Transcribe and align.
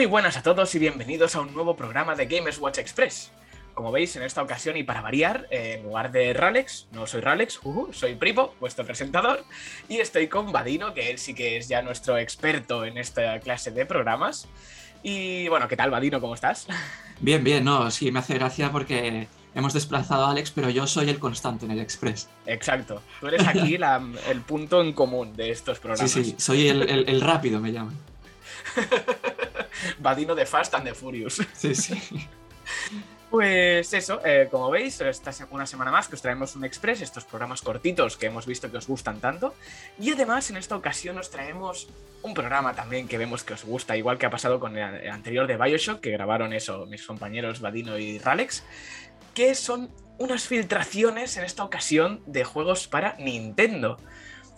Muy 0.00 0.06
buenas 0.06 0.38
a 0.38 0.42
todos 0.42 0.74
y 0.74 0.78
bienvenidos 0.78 1.36
a 1.36 1.42
un 1.42 1.52
nuevo 1.52 1.76
programa 1.76 2.14
de 2.14 2.24
Gamers 2.24 2.56
Watch 2.56 2.78
Express. 2.78 3.32
Como 3.74 3.92
veis, 3.92 4.16
en 4.16 4.22
esta 4.22 4.42
ocasión 4.42 4.78
y 4.78 4.82
para 4.82 5.02
variar, 5.02 5.46
eh, 5.50 5.74
en 5.76 5.82
lugar 5.82 6.10
de 6.10 6.32
Ralex, 6.32 6.86
no 6.92 7.06
soy 7.06 7.20
Ralex, 7.20 7.60
uh, 7.64 7.92
soy 7.92 8.14
Pripo, 8.14 8.54
vuestro 8.60 8.86
presentador, 8.86 9.44
y 9.90 9.98
estoy 9.98 10.28
con 10.28 10.52
Vadino, 10.52 10.94
que 10.94 11.10
él 11.10 11.18
sí 11.18 11.34
que 11.34 11.58
es 11.58 11.68
ya 11.68 11.82
nuestro 11.82 12.16
experto 12.16 12.86
en 12.86 12.96
esta 12.96 13.40
clase 13.40 13.72
de 13.72 13.84
programas. 13.84 14.48
Y 15.02 15.48
bueno, 15.48 15.68
¿qué 15.68 15.76
tal, 15.76 15.90
Vadino? 15.90 16.18
¿Cómo 16.18 16.32
estás? 16.32 16.66
Bien, 17.20 17.44
bien, 17.44 17.62
no, 17.62 17.90
sí, 17.90 18.10
me 18.10 18.20
hace 18.20 18.32
gracia 18.32 18.72
porque 18.72 19.28
hemos 19.54 19.74
desplazado 19.74 20.24
a 20.24 20.30
Alex, 20.30 20.50
pero 20.50 20.70
yo 20.70 20.86
soy 20.86 21.10
el 21.10 21.18
constante 21.18 21.66
en 21.66 21.72
el 21.72 21.78
Express. 21.78 22.30
Exacto, 22.46 23.02
tú 23.20 23.26
eres 23.26 23.46
aquí 23.46 23.74
el 24.30 24.40
punto 24.40 24.80
en 24.80 24.94
común 24.94 25.36
de 25.36 25.50
estos 25.50 25.78
programas. 25.78 26.10
Sí, 26.10 26.24
sí, 26.24 26.34
soy 26.38 26.68
el, 26.68 26.88
el 26.88 27.20
rápido, 27.20 27.60
me 27.60 27.70
llaman. 27.70 27.98
Vadino 29.98 30.34
de 30.34 30.46
Fast 30.46 30.74
and 30.74 30.84
the 30.84 30.94
Furious. 30.94 31.40
Sí, 31.54 31.74
sí. 31.74 32.00
Pues 33.30 33.92
eso, 33.94 34.20
eh, 34.24 34.48
como 34.50 34.70
veis, 34.70 35.00
esta 35.00 35.30
una 35.52 35.64
semana 35.64 35.92
más 35.92 36.08
que 36.08 36.16
os 36.16 36.22
traemos 36.22 36.56
un 36.56 36.64
Express, 36.64 37.00
estos 37.00 37.24
programas 37.24 37.62
cortitos 37.62 38.16
que 38.16 38.26
hemos 38.26 38.44
visto 38.44 38.72
que 38.72 38.76
os 38.76 38.88
gustan 38.88 39.20
tanto. 39.20 39.54
Y 40.00 40.10
además, 40.10 40.50
en 40.50 40.56
esta 40.56 40.74
ocasión 40.74 41.16
os 41.16 41.30
traemos 41.30 41.88
un 42.22 42.34
programa 42.34 42.74
también 42.74 43.06
que 43.06 43.18
vemos 43.18 43.44
que 43.44 43.54
os 43.54 43.64
gusta, 43.64 43.96
igual 43.96 44.18
que 44.18 44.26
ha 44.26 44.30
pasado 44.30 44.58
con 44.58 44.76
el 44.76 45.08
anterior 45.08 45.46
de 45.46 45.56
Bioshock, 45.56 46.00
que 46.00 46.10
grabaron 46.10 46.52
eso 46.52 46.86
mis 46.86 47.06
compañeros 47.06 47.60
Vadino 47.60 47.98
y 47.98 48.18
Ralex, 48.18 48.64
que 49.32 49.54
son 49.54 49.92
unas 50.18 50.48
filtraciones 50.48 51.36
en 51.36 51.44
esta 51.44 51.62
ocasión 51.62 52.24
de 52.26 52.42
juegos 52.42 52.88
para 52.88 53.14
Nintendo. 53.18 53.96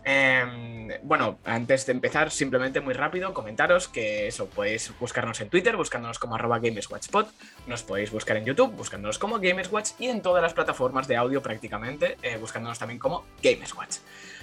Em, 0.04 0.88
bueno, 1.02 1.38
antes 1.44 1.86
de 1.86 1.92
empezar, 1.92 2.32
simplemente 2.32 2.80
muy 2.80 2.92
rápido, 2.92 3.32
comentaros 3.32 3.86
que 3.86 4.26
eso, 4.26 4.46
podéis 4.48 4.92
buscarnos 4.98 5.40
en 5.40 5.48
Twitter, 5.48 5.76
buscándonos 5.76 6.18
como 6.18 6.34
arroba 6.34 6.58
GamersWatchPod, 6.58 7.26
nos 7.68 7.84
podéis 7.84 8.10
buscar 8.10 8.36
en 8.36 8.44
YouTube, 8.44 8.72
buscándonos 8.72 9.18
como 9.18 9.38
GamersWatch 9.38 9.90
y 10.00 10.06
en 10.06 10.20
todas 10.20 10.42
las 10.42 10.54
plataformas 10.54 11.06
de 11.06 11.16
audio 11.16 11.40
prácticamente, 11.40 12.16
eh, 12.22 12.36
buscándonos 12.36 12.78
también 12.78 12.98
como 12.98 13.24
GamersWatch. 13.42 13.98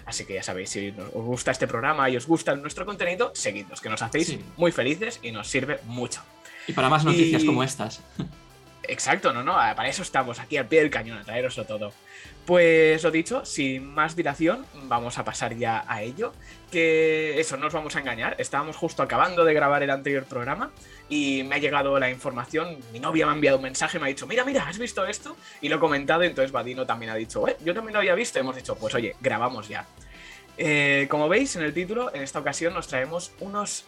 Así 0.05 0.25
que 0.25 0.35
ya 0.35 0.43
sabéis, 0.43 0.69
si 0.69 0.93
os 0.97 1.25
gusta 1.25 1.52
este 1.52 1.67
programa 1.67 2.09
y 2.09 2.15
os 2.15 2.25
gusta 2.25 2.55
nuestro 2.55 2.85
contenido, 2.85 3.31
seguidnos, 3.35 3.81
que 3.81 3.89
nos 3.89 4.02
hacéis 4.02 4.39
muy 4.55 4.71
felices 4.71 5.19
y 5.21 5.31
nos 5.31 5.47
sirve 5.47 5.80
mucho. 5.85 6.21
Y 6.67 6.73
para 6.73 6.87
más 6.87 7.03
noticias 7.03 7.43
como 7.43 7.63
estas. 7.63 8.02
Exacto, 8.83 9.33
no, 9.33 9.43
no, 9.43 9.53
para 9.53 9.87
eso 9.87 10.02
estamos 10.02 10.39
aquí 10.39 10.57
al 10.57 10.67
pie 10.67 10.80
del 10.80 10.89
cañón, 10.89 11.19
a 11.19 11.23
traeroslo 11.23 11.65
todo. 11.65 11.93
Pues 12.50 13.03
lo 13.03 13.11
dicho, 13.11 13.45
sin 13.45 13.94
más 13.94 14.16
dilación, 14.16 14.66
vamos 14.86 15.19
a 15.19 15.23
pasar 15.23 15.55
ya 15.55 15.86
a 15.88 16.02
ello. 16.02 16.33
Que 16.72 17.39
eso, 17.39 17.58
no 17.58 17.67
os 17.67 17.73
vamos 17.73 17.95
a 17.95 18.00
engañar. 18.00 18.36
Estábamos 18.39 18.75
justo 18.75 19.03
acabando 19.03 19.45
de 19.45 19.53
grabar 19.53 19.83
el 19.83 19.92
anterior 19.92 20.23
programa 20.23 20.72
y 21.09 21.44
me 21.44 21.53
ha 21.53 21.58
llegado 21.59 22.00
la 22.00 22.09
información. 22.09 22.80
Mi 22.92 23.00
novia 23.00 23.27
me 23.27 23.33
ha 23.33 23.36
enviado 23.36 23.58
un 23.58 23.64
mensaje, 23.64 24.00
me 24.00 24.05
ha 24.05 24.08
dicho: 24.08 24.25
Mira, 24.25 24.45
mira, 24.45 24.67
¿has 24.67 24.80
visto 24.80 25.05
esto? 25.05 25.38
Y 25.61 25.70
lo 25.70 25.75
he 25.75 25.80
comentado. 25.80 26.23
Entonces 26.23 26.52
Vadino 26.52 26.88
también 26.88 27.11
ha 27.11 27.16
dicho: 27.16 27.47
eh, 27.47 27.55
Yo 27.64 27.75
también 27.75 27.94
lo 27.94 28.00
había 28.00 28.16
visto. 28.16 28.39
Y 28.39 28.42
hemos 28.42 28.55
dicho: 28.55 28.75
Pues 28.75 28.95
oye, 28.95 29.16
grabamos 29.22 29.67
ya. 29.67 29.86
Eh, 30.58 31.05
como 31.08 31.30
veis 31.30 31.55
en 31.55 31.61
el 31.61 31.72
título, 31.72 32.11
en 32.16 32.23
esta 32.23 32.39
ocasión 32.39 32.73
nos 32.73 32.88
traemos 32.88 33.31
unos 33.42 33.86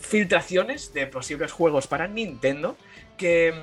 filtraciones 0.00 0.92
de 0.92 1.06
posibles 1.06 1.50
juegos 1.50 1.86
para 1.86 2.08
Nintendo 2.08 2.76
que 3.16 3.54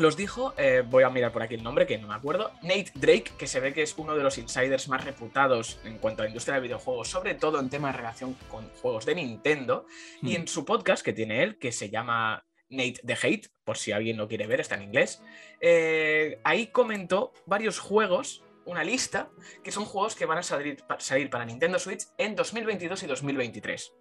los 0.00 0.16
dijo, 0.16 0.54
eh, 0.56 0.82
voy 0.84 1.04
a 1.04 1.10
mirar 1.10 1.32
por 1.32 1.42
aquí 1.42 1.54
el 1.54 1.62
nombre, 1.62 1.86
que 1.86 1.98
no 1.98 2.08
me 2.08 2.14
acuerdo, 2.14 2.50
Nate 2.62 2.92
Drake, 2.94 3.32
que 3.38 3.46
se 3.46 3.60
ve 3.60 3.72
que 3.72 3.82
es 3.82 3.94
uno 3.98 4.16
de 4.16 4.22
los 4.22 4.38
insiders 4.38 4.88
más 4.88 5.04
reputados 5.04 5.78
en 5.84 5.98
cuanto 5.98 6.22
a 6.22 6.24
la 6.24 6.30
industria 6.30 6.56
de 6.56 6.62
videojuegos, 6.62 7.08
sobre 7.08 7.34
todo 7.34 7.60
en 7.60 7.70
temas 7.70 7.92
de 7.92 7.98
relación 7.98 8.34
con 8.48 8.68
juegos 8.80 9.06
de 9.06 9.14
Nintendo, 9.14 9.86
y 10.22 10.32
hmm. 10.32 10.40
en 10.40 10.48
su 10.48 10.64
podcast 10.64 11.04
que 11.04 11.12
tiene 11.12 11.42
él, 11.42 11.58
que 11.58 11.70
se 11.70 11.90
llama 11.90 12.46
Nate 12.70 13.00
the 13.04 13.14
Hate, 13.14 13.48
por 13.64 13.76
si 13.76 13.92
alguien 13.92 14.16
lo 14.16 14.26
quiere 14.28 14.46
ver, 14.46 14.60
está 14.60 14.76
en 14.76 14.82
inglés, 14.82 15.22
eh, 15.60 16.40
ahí 16.44 16.68
comentó 16.68 17.32
varios 17.46 17.78
juegos, 17.78 18.42
una 18.64 18.84
lista, 18.84 19.30
que 19.62 19.72
son 19.72 19.84
juegos 19.84 20.14
que 20.14 20.26
van 20.26 20.38
a 20.38 20.42
salir, 20.42 20.82
salir 20.98 21.30
para 21.30 21.44
Nintendo 21.44 21.78
Switch 21.78 22.06
en 22.16 22.34
2022 22.36 23.02
y 23.02 23.06
2023. 23.06 23.92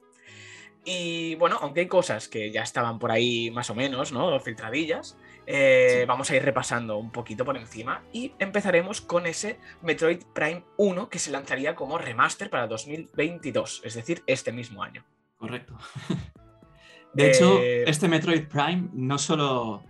Y 0.91 1.35
bueno, 1.35 1.59
aunque 1.61 1.81
hay 1.81 1.87
cosas 1.87 2.27
que 2.27 2.49
ya 2.49 2.63
estaban 2.63 2.97
por 2.97 3.11
ahí 3.11 3.51
más 3.51 3.69
o 3.69 3.75
menos, 3.75 4.11
¿no? 4.11 4.39
Filtradillas, 4.39 5.15
eh, 5.45 6.03
vamos 6.07 6.31
a 6.31 6.35
ir 6.35 6.43
repasando 6.43 6.97
un 6.97 7.11
poquito 7.11 7.45
por 7.45 7.55
encima 7.57 8.01
y 8.11 8.33
empezaremos 8.39 8.99
con 8.99 9.27
ese 9.27 9.59
Metroid 9.83 10.23
Prime 10.33 10.63
1 10.77 11.07
que 11.07 11.19
se 11.19 11.29
lanzaría 11.29 11.75
como 11.75 11.99
remaster 11.99 12.49
para 12.49 12.65
2022, 12.65 13.83
es 13.85 13.93
decir, 13.93 14.23
este 14.25 14.51
mismo 14.51 14.81
año. 14.81 15.05
Correcto. 15.37 15.77
De 17.13 17.29
hecho, 17.29 17.59
eh, 17.61 17.83
este 17.85 18.07
Metroid 18.07 18.47
Prime 18.47 18.89
no 18.91 19.19
solo 19.19 19.83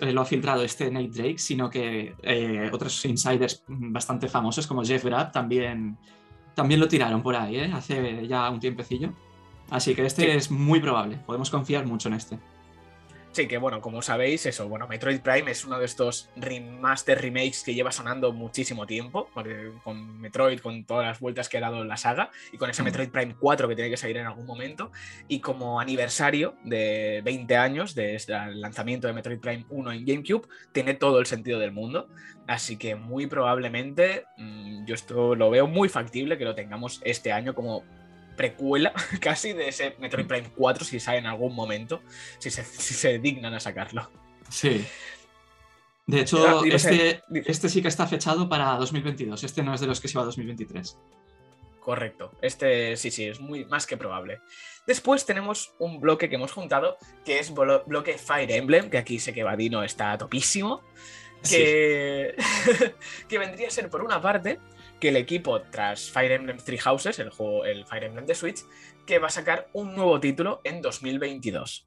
lo 0.00 0.20
ha 0.20 0.24
filtrado 0.24 0.64
este 0.64 0.90
Nate 0.90 1.22
Drake, 1.22 1.38
sino 1.38 1.70
que 1.70 2.16
eh, 2.20 2.68
otros 2.72 3.04
insiders 3.04 3.62
bastante 3.68 4.28
famosos 4.28 4.66
como 4.66 4.82
Jeff 4.82 5.04
Grapp 5.04 5.32
también, 5.32 5.96
también 6.56 6.80
lo 6.80 6.88
tiraron 6.88 7.22
por 7.22 7.36
ahí, 7.36 7.60
hace 7.60 8.26
ya 8.26 8.50
un 8.50 8.58
tiempecillo. 8.58 9.14
Así 9.70 9.94
que 9.94 10.04
este 10.04 10.36
es 10.36 10.50
muy 10.50 10.80
probable, 10.80 11.18
podemos 11.26 11.50
confiar 11.50 11.86
mucho 11.86 12.08
en 12.08 12.14
este. 12.14 12.38
Sí, 13.32 13.48
que 13.48 13.56
bueno, 13.56 13.80
como 13.80 14.02
sabéis, 14.02 14.44
eso, 14.44 14.68
bueno, 14.68 14.86
Metroid 14.86 15.20
Prime 15.20 15.50
es 15.50 15.64
uno 15.64 15.78
de 15.78 15.86
estos 15.86 16.28
remaster 16.36 17.18
remakes 17.18 17.62
que 17.62 17.72
lleva 17.72 17.90
sonando 17.90 18.30
muchísimo 18.34 18.86
tiempo, 18.86 19.30
con 19.82 20.20
Metroid, 20.20 20.60
con 20.60 20.84
todas 20.84 21.06
las 21.06 21.18
vueltas 21.18 21.48
que 21.48 21.56
ha 21.56 21.62
dado 21.62 21.82
la 21.82 21.96
saga, 21.96 22.30
y 22.52 22.58
con 22.58 22.68
ese 22.68 22.82
mm. 22.82 22.84
Metroid 22.84 23.08
Prime 23.08 23.34
4 23.40 23.68
que 23.68 23.74
tiene 23.74 23.88
que 23.88 23.96
salir 23.96 24.18
en 24.18 24.26
algún 24.26 24.44
momento, 24.44 24.92
y 25.28 25.40
como 25.40 25.80
aniversario 25.80 26.56
de 26.62 27.22
20 27.24 27.56
años 27.56 27.94
desde 27.94 28.34
el 28.34 28.60
lanzamiento 28.60 29.06
de 29.06 29.14
Metroid 29.14 29.40
Prime 29.40 29.64
1 29.70 29.92
en 29.92 30.04
GameCube, 30.04 30.46
tiene 30.72 30.92
todo 30.92 31.18
el 31.18 31.24
sentido 31.24 31.58
del 31.58 31.72
mundo, 31.72 32.10
así 32.46 32.76
que 32.76 32.96
muy 32.96 33.28
probablemente, 33.28 34.26
mm, 34.36 34.84
yo 34.84 34.94
esto 34.94 35.34
lo 35.36 35.48
veo 35.48 35.66
muy 35.66 35.88
factible 35.88 36.36
que 36.36 36.44
lo 36.44 36.54
tengamos 36.54 37.00
este 37.02 37.32
año 37.32 37.54
como 37.54 37.82
precuela 38.36 38.92
casi 39.20 39.52
de 39.52 39.68
ese 39.68 39.96
Metroid 39.98 40.26
Prime 40.26 40.50
4 40.56 40.84
si 40.84 41.00
sale 41.00 41.18
en 41.18 41.26
algún 41.26 41.54
momento, 41.54 42.02
si 42.38 42.50
se, 42.50 43.18
dignan 43.18 43.54
a 43.54 43.60
sacarlo. 43.60 44.10
Sí. 44.48 44.84
De 46.06 46.20
hecho, 46.20 46.64
este, 46.64 47.22
este, 47.46 47.68
sí 47.68 47.80
que 47.80 47.88
está 47.88 48.06
fechado 48.06 48.48
para 48.48 48.74
2022. 48.76 49.44
Este 49.44 49.62
no 49.62 49.72
es 49.72 49.80
de 49.80 49.86
los 49.86 50.00
que 50.00 50.08
se 50.08 50.18
va 50.18 50.22
a 50.22 50.26
2023. 50.26 50.98
Correcto. 51.80 52.32
Este 52.40 52.96
sí, 52.96 53.10
sí, 53.10 53.24
es 53.26 53.40
muy 53.40 53.64
más 53.64 53.86
que 53.86 53.96
probable. 53.96 54.40
Después 54.86 55.24
tenemos 55.24 55.74
un 55.78 56.00
bloque 56.00 56.28
que 56.28 56.34
hemos 56.36 56.52
juntado, 56.52 56.96
que 57.24 57.38
es 57.38 57.52
bloque 57.52 58.18
Fire 58.18 58.50
Emblem, 58.50 58.90
que 58.90 58.98
aquí 58.98 59.18
sé 59.18 59.32
que 59.32 59.42
Vadino 59.42 59.82
está 59.82 60.16
topísimo. 60.18 60.82
Que, 61.48 62.36
que 63.28 63.38
vendría 63.38 63.66
a 63.66 63.70
ser, 63.70 63.90
por 63.90 64.02
una 64.02 64.20
parte, 64.20 64.60
que 65.02 65.08
el 65.08 65.16
equipo, 65.16 65.60
tras 65.62 66.12
Fire 66.12 66.30
Emblem 66.30 66.58
Three 66.58 66.78
Houses, 66.78 67.18
el 67.18 67.30
juego, 67.30 67.64
el 67.64 67.84
Fire 67.86 68.04
Emblem 68.04 68.24
de 68.24 68.36
Switch, 68.36 68.60
que 69.04 69.18
va 69.18 69.26
a 69.26 69.30
sacar 69.30 69.68
un 69.72 69.96
nuevo 69.96 70.20
título 70.20 70.60
en 70.62 70.80
2022. 70.80 71.84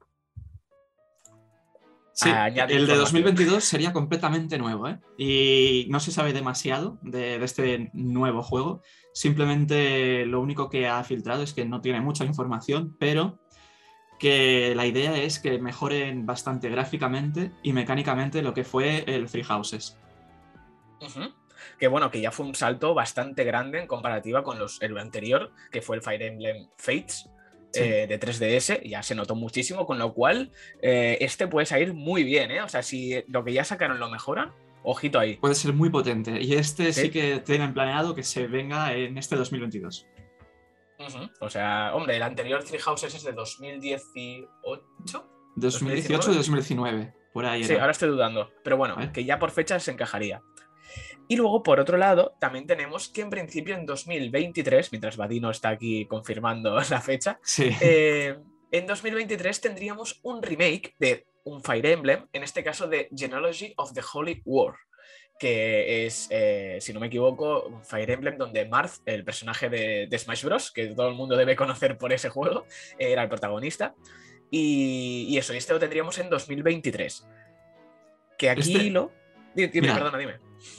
Sí, 2.12 2.28
el 2.68 2.86
de 2.86 2.94
2022 2.94 3.64
sería 3.64 3.94
completamente 3.94 4.58
nuevo, 4.58 4.86
¿eh? 4.88 4.98
Y 5.16 5.86
no 5.88 5.98
se 5.98 6.12
sabe 6.12 6.34
demasiado 6.34 6.98
de, 7.00 7.42
este 7.42 7.90
nuevo 7.94 8.42
juego. 8.42 8.82
Simplemente 9.14 10.26
lo 10.26 10.42
único 10.42 10.68
que 10.68 10.86
ha 10.86 11.02
filtrado 11.02 11.42
es 11.42 11.54
que 11.54 11.64
no 11.64 11.80
tiene 11.80 12.02
mucha 12.02 12.26
información, 12.26 12.98
pero 13.00 13.40
que 14.18 14.74
la 14.76 14.84
idea 14.84 15.16
es 15.16 15.38
que 15.38 15.58
mejoren 15.58 16.26
bastante 16.26 16.68
gráficamente 16.68 17.52
y 17.62 17.72
mecánicamente 17.72 18.42
lo 18.42 18.52
que 18.52 18.64
fue 18.64 19.04
el 19.06 19.30
Three 19.30 19.44
Houses 19.44 19.98
que 21.78 21.88
bueno, 21.88 22.10
que 22.10 22.20
ya 22.20 22.30
fue 22.30 22.46
un 22.46 22.54
salto 22.54 22.94
bastante 22.94 23.44
grande 23.44 23.80
en 23.80 23.86
comparativa 23.86 24.42
con 24.42 24.58
los, 24.58 24.80
el 24.82 24.96
anterior, 24.98 25.52
que 25.70 25.82
fue 25.82 25.96
el 25.96 26.02
Fire 26.02 26.22
Emblem 26.22 26.68
Fates. 26.76 27.30
Eh, 27.74 28.06
de 28.06 28.18
3DS, 28.18 28.88
ya 28.88 29.02
se 29.02 29.14
notó 29.14 29.34
muchísimo, 29.34 29.84
con 29.84 29.98
lo 29.98 30.14
cual 30.14 30.50
eh, 30.80 31.18
este 31.20 31.46
puede 31.46 31.66
salir 31.66 31.92
muy 31.92 32.24
bien, 32.24 32.50
¿eh? 32.50 32.62
O 32.62 32.68
sea, 32.70 32.82
si 32.82 33.22
lo 33.28 33.44
que 33.44 33.52
ya 33.52 33.64
sacaron 33.64 33.98
lo 33.98 34.08
mejoran, 34.08 34.54
ojito 34.82 35.18
ahí. 35.18 35.36
Puede 35.36 35.54
ser 35.54 35.74
muy 35.74 35.90
potente. 35.90 36.40
Y 36.40 36.54
este 36.54 36.92
sí, 36.94 37.10
que 37.10 37.40
tienen 37.40 37.74
planeado 37.74 38.14
que 38.14 38.22
se 38.22 38.46
venga 38.46 38.94
en 38.94 39.18
este 39.18 39.36
2022. 39.36 40.06
O 41.40 41.50
sea, 41.50 41.94
hombre, 41.94 42.16
el 42.16 42.22
anterior 42.22 42.64
Three 42.64 42.78
Houses 42.78 43.14
es 43.14 43.24
de 43.24 43.32
2018. 43.32 45.30
2018 45.56 46.34
2019, 46.34 47.14
por 47.32 47.46
ahí. 47.46 47.64
Sí, 47.64 47.74
ahora 47.74 47.90
estoy 47.92 48.08
dudando. 48.08 48.50
Pero 48.62 48.76
bueno, 48.76 48.96
que 49.12 49.24
ya 49.24 49.38
por 49.38 49.50
fecha 49.50 49.78
se 49.80 49.90
encajaría. 49.90 50.42
Y 51.28 51.36
luego, 51.36 51.62
por 51.62 51.80
otro 51.80 51.96
lado, 51.96 52.36
también 52.38 52.66
tenemos 52.66 53.08
que 53.08 53.22
en 53.22 53.30
principio 53.30 53.74
en 53.74 53.84
2023, 53.84 54.92
mientras 54.92 55.16
Vadino 55.16 55.50
está 55.50 55.70
aquí 55.70 56.06
confirmando 56.06 56.76
la 56.90 57.00
fecha, 57.00 57.40
eh, 57.58 58.36
en 58.70 58.86
2023 58.86 59.60
tendríamos 59.60 60.20
un 60.22 60.42
remake 60.42 60.94
de 60.98 61.26
un 61.44 61.62
Fire 61.62 61.86
Emblem, 61.86 62.26
en 62.32 62.42
este 62.42 62.62
caso 62.64 62.88
de 62.88 63.08
Genealogy 63.16 63.72
of 63.76 63.92
the 63.92 64.02
Holy 64.12 64.42
War, 64.44 64.74
que 65.38 66.06
es, 66.06 66.28
eh, 66.30 66.78
si 66.80 66.92
no 66.92 67.00
me 67.00 67.06
equivoco, 67.08 67.66
un 67.66 67.84
Fire 67.84 68.10
Emblem 68.10 68.36
donde 68.36 68.64
Marth, 68.66 69.00
el 69.04 69.24
personaje 69.24 69.68
de, 69.68 70.18
Smash 70.18 70.44
Bros., 70.44 70.72
que 70.72 70.88
todo 70.88 71.08
el 71.08 71.14
mundo 71.14 71.36
debe 71.36 71.54
conocer 71.56 71.98
por 71.98 72.12
ese 72.12 72.28
juego, 72.30 72.66
era 72.98 73.22
el 73.22 73.28
protagonista. 73.28 73.94
Y, 74.50 75.26
y 75.28 75.38
eso, 75.38 75.54
y 75.54 75.58
este 75.58 75.72
lo 75.72 75.78
tendríamos 75.78 76.18
en 76.18 76.30
2023. 76.30 77.26
Que 78.38 78.50
aquí 78.50 78.76
Este- 78.76 78.90
lo. 78.90 79.12
Dime, 79.56 79.68
dime, 79.68 79.80
Mira. 79.88 79.94
perdona, 79.94 80.18
dime. 80.18 80.34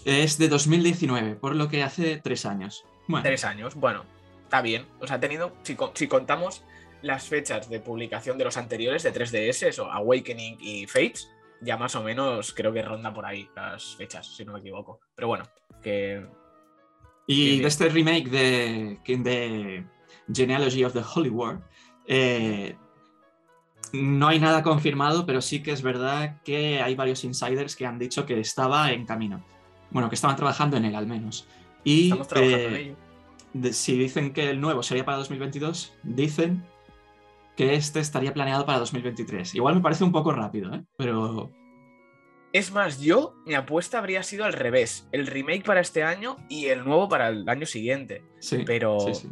Es 0.05 0.37
de 0.37 0.47
2019, 0.47 1.35
por 1.35 1.55
lo 1.55 1.67
que 1.67 1.83
hace 1.83 2.17
tres 2.23 2.45
años. 2.45 2.85
Bueno, 3.07 3.23
Tres 3.23 3.43
años, 3.43 3.75
bueno, 3.75 4.05
está 4.43 4.61
bien. 4.61 4.85
O 5.01 5.07
sea, 5.07 5.19
si, 5.63 5.75
co- 5.75 5.91
si 5.95 6.07
contamos 6.07 6.63
las 7.01 7.27
fechas 7.27 7.69
de 7.69 7.79
publicación 7.79 8.37
de 8.37 8.43
los 8.45 8.57
anteriores 8.57 9.03
de 9.03 9.13
3DS, 9.13 9.67
eso, 9.67 9.91
Awakening 9.91 10.57
y 10.59 10.87
Fates, 10.87 11.29
ya 11.61 11.77
más 11.77 11.95
o 11.95 12.03
menos 12.03 12.53
creo 12.53 12.71
que 12.73 12.81
rondan 12.81 13.13
por 13.13 13.25
ahí 13.25 13.49
las 13.55 13.95
fechas, 13.95 14.27
si 14.35 14.45
no 14.45 14.53
me 14.53 14.59
equivoco. 14.59 14.99
Pero 15.15 15.27
bueno, 15.27 15.45
que 15.81 16.25
y 17.27 17.59
de 17.59 17.67
este 17.67 17.89
remake 17.89 18.29
de, 18.29 18.99
de 19.05 19.85
Genealogy 20.33 20.83
of 20.85 20.93
the 20.93 21.01
Holy 21.15 21.29
War, 21.29 21.61
eh, 22.07 22.75
no 23.93 24.27
hay 24.27 24.39
nada 24.39 24.63
confirmado, 24.63 25.25
pero 25.25 25.41
sí 25.41 25.61
que 25.63 25.71
es 25.71 25.81
verdad 25.81 26.41
que 26.43 26.81
hay 26.81 26.95
varios 26.95 27.23
insiders 27.23 27.75
que 27.75 27.85
han 27.85 27.99
dicho 27.99 28.25
que 28.25 28.39
estaba 28.39 28.91
en 28.91 29.05
camino. 29.05 29.43
Bueno, 29.91 30.09
que 30.09 30.15
estaban 30.15 30.35
trabajando 30.35 30.77
en 30.77 30.85
él 30.85 30.95
al 30.95 31.07
menos. 31.07 31.47
Y 31.83 32.05
estamos 32.05 32.27
trabajando 32.27 32.67
en 32.67 32.73
eh, 32.75 32.79
ello. 32.81 32.95
de- 33.53 33.73
si 33.73 33.97
dicen 33.97 34.33
que 34.33 34.49
el 34.49 34.59
nuevo 34.59 34.83
sería 34.83 35.05
para 35.05 35.17
2022, 35.19 35.93
dicen 36.03 36.63
que 37.55 37.73
este 37.75 37.99
estaría 37.99 38.33
planeado 38.33 38.65
para 38.65 38.79
2023. 38.79 39.55
Igual 39.55 39.75
me 39.75 39.81
parece 39.81 40.03
un 40.03 40.11
poco 40.11 40.31
rápido, 40.31 40.73
¿eh? 40.75 40.83
pero 40.97 41.49
Es 42.53 42.71
más, 42.71 42.99
yo, 43.01 43.33
mi 43.45 43.53
apuesta 43.55 43.97
habría 43.99 44.21
sido 44.23 44.45
al 44.45 44.53
revés: 44.53 45.07
el 45.11 45.25
remake 45.27 45.63
para 45.63 45.79
este 45.81 46.03
año 46.03 46.37
y 46.49 46.65
el 46.67 46.83
nuevo 46.85 47.07
para 47.09 47.29
el 47.29 47.47
año 47.49 47.65
siguiente. 47.65 48.23
sí. 48.39 48.63
Pero 48.65 48.99
sí, 48.99 49.13
sí. 49.15 49.29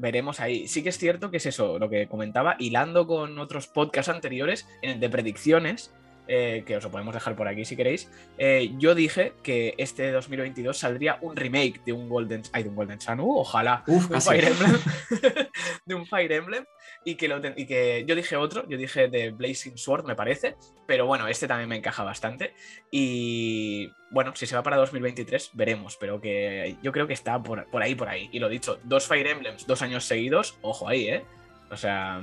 Veremos 0.00 0.40
ahí. 0.40 0.66
Sí 0.66 0.82
que 0.82 0.88
es 0.88 0.98
cierto 0.98 1.30
que 1.30 1.36
es 1.36 1.46
eso, 1.46 1.78
lo 1.78 1.88
que 1.88 2.08
comentaba, 2.08 2.56
hilando 2.58 3.06
con 3.06 3.38
otros 3.38 3.66
podcasts 3.66 4.08
anteriores, 4.08 4.66
en 4.82 4.90
el 4.90 5.00
de 5.00 5.10
predicciones, 5.10 5.92
eh, 6.32 6.62
que 6.64 6.76
os 6.76 6.84
lo 6.84 6.90
podemos 6.92 7.12
dejar 7.12 7.34
por 7.34 7.48
aquí 7.48 7.64
si 7.64 7.74
queréis. 7.76 8.08
eh, 8.38 8.70
yo 8.78 8.94
dije 8.94 9.32
que 9.42 9.74
este 9.78 10.10
2022 10.12 10.78
saldría 10.78 11.18
un 11.20 11.34
remake 11.36 11.82
de 11.84 11.92
un 11.92 12.08
Golden, 12.08 12.42
ay, 12.52 12.62
de 12.62 12.68
un 12.68 12.76
Golden 12.76 13.00
Sun, 13.00 13.18
uh, 13.20 13.38
ojalá, 13.40 13.82
Uf, 13.88 14.08
de 14.08 14.14
un. 14.14 14.20
Fire 14.22 14.44
Emblem, 14.44 14.78
de 15.86 15.94
un 15.94 16.06
Fire 16.06 16.32
Emblem, 16.32 16.64
y 17.04 17.16
que, 17.16 17.26
lo 17.28 17.40
ten- 17.40 17.54
y 17.56 17.66
que 17.66 18.04
yo 18.06 18.14
dije 18.14 18.36
otro, 18.36 18.68
yo 18.68 18.76
dije 18.78 19.08
de 19.08 19.30
Blazing 19.30 19.76
Sword, 19.76 20.04
me 20.06 20.14
parece, 20.14 20.54
pero 20.86 21.06
bueno, 21.06 21.26
este 21.28 21.48
también 21.48 21.68
me 21.68 21.76
encaja 21.76 22.04
bastante. 22.04 22.54
Y 22.90 23.90
bueno, 24.10 24.32
si 24.36 24.46
se 24.46 24.54
va 24.54 24.62
para 24.62 24.76
2023, 24.76 25.50
veremos, 25.54 25.96
pero 25.98 26.20
que 26.20 26.76
yo 26.82 26.92
creo 26.92 27.06
que 27.06 27.12
está 27.14 27.42
por, 27.42 27.68
por 27.70 27.82
ahí, 27.82 27.94
por 27.94 28.08
ahí. 28.08 28.28
Y 28.32 28.38
lo 28.38 28.48
dicho, 28.48 28.78
dos 28.84 29.06
Fire 29.06 29.26
Emblems, 29.26 29.66
dos 29.66 29.82
años 29.82 30.04
seguidos, 30.04 30.58
ojo 30.62 30.88
ahí, 30.88 31.08
¿eh? 31.08 31.24
O 31.70 31.76
sea, 31.76 32.20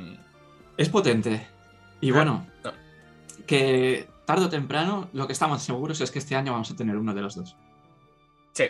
Es 0.77 0.89
potente. 0.89 1.45
Y 1.99 2.11
Ah, 2.11 2.13
bueno, 2.15 2.47
no. 2.63 2.73
Que 3.45 4.07
tarde 4.25 4.45
o 4.45 4.49
temprano 4.49 5.09
lo 5.13 5.27
que 5.27 5.33
estamos 5.33 5.61
seguros 5.61 6.01
es 6.01 6.11
que 6.11 6.19
este 6.19 6.35
año 6.35 6.51
vamos 6.51 6.71
a 6.71 6.75
tener 6.75 6.97
uno 6.97 7.13
de 7.13 7.21
los 7.21 7.35
dos. 7.35 7.55
sí. 8.53 8.65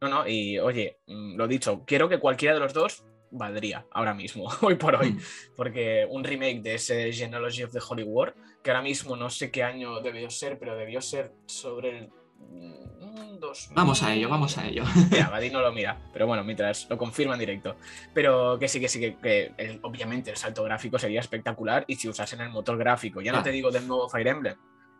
No, 0.00 0.08
no, 0.08 0.26
y 0.26 0.58
oye, 0.58 0.98
mm, 1.08 1.36
lo 1.36 1.46
dicho, 1.46 1.82
quiero 1.86 2.08
que 2.08 2.18
cualquiera 2.18 2.54
de 2.54 2.60
los 2.60 2.72
dos 2.72 3.04
valdría 3.30 3.86
ahora 3.90 4.14
mismo, 4.14 4.48
hoy 4.62 4.76
por 4.76 4.96
hoy. 4.96 5.12
Mm. 5.12 5.20
porque 5.56 6.06
un 6.08 6.24
remake 6.24 6.62
de 6.62 6.74
ese 6.74 7.12
Genealogy 7.12 7.62
of 7.64 7.72
the 7.72 7.80
Holy 7.86 8.02
War, 8.02 8.34
que 8.62 8.70
ahora 8.70 8.82
mismo 8.82 9.16
no 9.16 9.28
sé 9.30 9.50
qué 9.50 9.62
año 9.62 10.00
debió 10.00 10.30
ser, 10.30 10.58
pero 10.58 10.76
debió 10.76 11.00
ser 11.00 11.32
sobre 11.46 11.98
el 11.98 12.10
2000. 12.40 13.74
Vamos 13.74 14.02
a 14.02 14.14
ello, 14.14 14.28
vamos 14.28 14.58
a 14.58 14.66
ello. 14.66 14.84
Mira, 15.10 15.28
Badi 15.30 15.50
no 15.50 15.60
lo 15.60 15.72
mira, 15.72 15.98
pero 16.12 16.26
bueno, 16.26 16.44
mientras 16.44 16.88
lo 16.90 16.98
confirma 16.98 17.34
en 17.34 17.40
directo. 17.40 17.76
Pero 18.14 18.58
que 18.58 18.68
sí, 18.68 18.80
que 18.80 18.88
sí, 18.88 19.00
que, 19.00 19.16
que 19.16 19.52
el- 19.56 19.80
obviamente 19.82 20.30
el 20.30 20.36
salto 20.36 20.62
gráfico 20.64 20.98
sería 20.98 21.20
espectacular 21.20 21.84
y 21.86 21.96
si 21.96 22.08
usasen 22.08 22.40
el 22.40 22.50
motor 22.50 22.76
gráfico, 22.78 23.20
ya 23.20 23.32
no 23.32 23.38
Ah. 23.38 23.42
te 23.42 23.50
digo 23.50 23.70
del 23.70 23.86
nuevo 23.88 24.08
Fire 24.08 24.28
Emblem, 24.28 24.56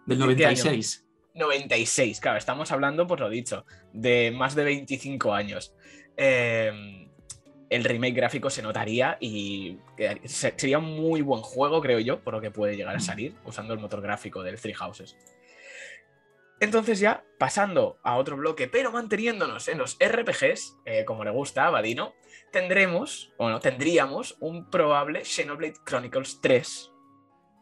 Del 0.07 0.19
¿De 0.19 0.37
qué 0.37 0.47
año? 0.47 0.57
96. 0.65 1.07
96, 1.35 2.21
claro, 2.21 2.39
estamos 2.39 2.73
hablando, 2.73 3.07
pues 3.07 3.21
lo 3.21 3.29
dicho, 3.29 3.65
de 3.93 4.33
más 4.35 4.55
de 4.55 4.65
25 4.65 5.33
años. 5.35 5.75
Eh, 6.17 7.07
el 7.69 7.85
remake 7.85 8.15
gráfico 8.17 8.51
se 8.51 8.63
notaría 8.63 9.17
y 9.21 9.79
se- 10.25 10.55
sería 10.57 10.79
un 10.79 10.97
muy 10.99 11.21
buen 11.23 11.43
juego, 11.43 11.81
creo 11.81 12.01
yo, 12.01 12.19
por 12.21 12.35
lo 12.35 12.41
que 12.41 12.51
puede 12.51 12.77
llegar 12.77 12.95
a 12.97 12.99
Mm. 12.99 13.03
salir 13.03 13.35
usando 13.45 13.75
el 13.75 13.79
motor 13.79 14.01
gráfico 14.01 14.43
del 14.43 14.59
Three 14.61 14.75
Houses. 14.75 15.17
Entonces 16.61 17.01
ya, 17.01 17.25
pasando 17.39 17.99
a 18.05 18.17
otro 18.17 18.37
bloque, 18.37 18.69
pero 18.69 18.93
manteniéndonos 18.93 19.69
en 19.69 19.79
los 19.79 19.97
RPGs, 19.99 20.77
eh, 20.85 21.05
como 21.07 21.25
le 21.25 21.31
gusta 21.31 21.67
a 21.67 21.71
Badino, 21.71 22.13
tendremos, 22.53 23.33
bueno, 23.39 23.61
tendríamos 23.61 24.37
un 24.41 24.69
probable 24.71 25.25
Xenoblade 25.25 25.75
Chronicles 25.87 26.41
3, 26.43 26.93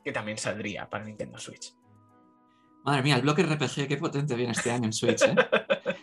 que 0.04 0.12
también 0.12 0.36
saldría 0.38 0.88
para 0.90 1.04
Nintendo 1.04 1.38
Switch. 1.38 1.72
Madre 2.84 3.02
mía, 3.02 3.16
el 3.16 3.22
bloque 3.22 3.42
RPG, 3.44 3.86
qué 3.86 3.96
potente 3.98 4.34
viene 4.34 4.52
este 4.52 4.70
año 4.70 4.86
en 4.86 4.92
Switch. 4.92 5.22
¿eh? 5.22 5.34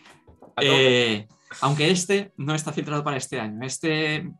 Eh, 0.58 1.28
aunque 1.60 1.90
este 1.90 2.32
no 2.38 2.54
está 2.54 2.72
filtrado 2.72 3.04
para 3.04 3.18
este 3.18 3.38
año. 3.38 3.58
Este. 3.66 4.30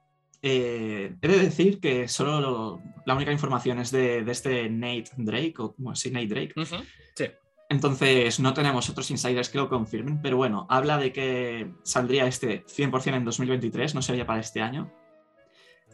eh, 0.41 1.15
he 1.21 1.29
de 1.29 1.39
decir 1.39 1.79
que 1.79 2.09
solo 2.09 2.41
lo- 2.41 2.83
la 3.05 3.15
única 3.15 3.33
información 3.33 3.81
es 3.81 3.91
de, 3.91 4.25
de 4.25 4.33
este 4.33 4.71
Nate 4.71 5.11
Drake, 5.19 5.53
o 5.59 5.75
bueno, 5.77 5.95
sí, 5.95 6.11
Nate 6.11 6.27
Drake. 6.29 6.55
Sí. 7.15 7.27
Entonces 7.69 8.39
no 8.39 8.55
tenemos 8.55 8.89
otros 8.89 9.11
insiders 9.11 9.49
que 9.49 9.59
lo 9.59 9.69
confirmen, 9.69 10.23
pero 10.23 10.37
bueno, 10.37 10.67
habla 10.69 10.99
de 10.99 11.13
que 11.13 11.73
saldría 11.83 12.27
este 12.27 12.65
100% 12.67 13.17
en 13.17 13.25
2023, 13.25 13.95
no 13.95 14.03
sería 14.03 14.27
para 14.27 14.41
este 14.41 14.63
año. 14.63 14.93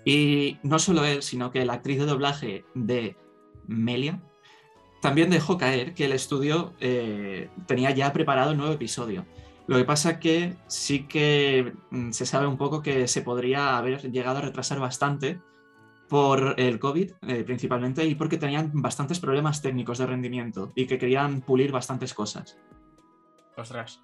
Y 0.05 0.59
no 0.63 0.79
solo 0.79 1.05
él, 1.05 1.23
sino 1.23 1.51
que 1.51 1.65
la 1.65 1.75
actriz 1.75 1.99
de 1.99 2.07
doblaje 2.07 2.65
de 2.75 3.17
Melia 3.67 4.21
también 5.01 5.31
dejó 5.31 5.59
caer 5.59 5.95
que 5.95 6.05
el 6.05 6.13
estudio 6.13 6.75
eh, 6.81 7.49
tenía 7.67 7.91
ya 7.91 8.13
preparado 8.13 8.53
el 8.53 8.59
nuevo 8.59 8.73
episodio. 8.75 9.25
Lo 9.67 9.77
que 9.77 9.85
pasa 9.85 10.21
que 10.21 10.57
sí 10.67 11.05
que 11.05 11.73
mm, 11.91 12.11
se 12.11 12.27
sabe 12.27 12.47
un 12.47 12.57
poco 12.57 12.83
que 12.83 13.09
se 13.09 13.23
podría 13.23 13.79
haber 13.79 14.11
llegado 14.11 14.39
a 14.39 14.43
retrasar 14.43 14.79
bastante 14.79 15.41
por 16.13 16.57
el 16.59 16.79
COVID 16.79 17.11
eh, 17.27 17.43
principalmente 17.43 18.05
y 18.05 18.15
porque 18.15 18.37
tenían 18.37 18.71
bastantes 18.75 19.19
problemas 19.19 19.63
técnicos 19.63 19.97
de 19.97 20.05
rendimiento 20.05 20.71
y 20.75 20.87
que 20.87 20.99
querían 20.99 21.41
pulir 21.41 21.73
bastantes 21.73 22.13
cosas. 22.13 22.59
Ostras. 23.57 24.03